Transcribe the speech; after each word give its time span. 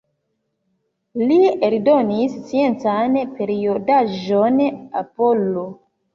Li 1.31 1.37
eldonis 1.67 2.39
sciencan 2.47 3.19
periodaĵon 3.37 4.59
„Apollo”. 5.05 5.69